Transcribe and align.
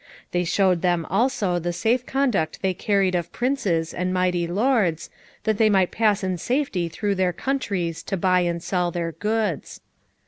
They 0.31 0.45
showed 0.45 0.81
them 0.81 1.05
also 1.11 1.59
the 1.59 1.71
safe 1.71 2.07
conduct 2.07 2.63
they 2.63 2.73
carried 2.73 3.13
of 3.13 3.31
princes 3.31 3.93
and 3.93 4.11
mighty 4.11 4.47
lords 4.47 5.11
that 5.43 5.59
they 5.59 5.69
might 5.69 5.91
pass 5.91 6.23
in 6.23 6.39
safety 6.39 6.89
through 6.89 7.13
their 7.13 7.31
countries 7.31 8.01
to 8.05 8.17
buy 8.17 8.39
and 8.39 8.63
sell 8.63 8.89
their 8.89 9.11
goods. 9.11 9.79